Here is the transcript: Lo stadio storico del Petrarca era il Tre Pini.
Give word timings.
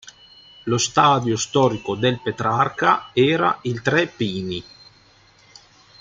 Lo 0.63 0.79
stadio 0.79 1.37
storico 1.37 1.93
del 1.93 2.19
Petrarca 2.23 3.09
era 3.13 3.59
il 3.65 3.83
Tre 3.83 4.07
Pini. 4.07 4.63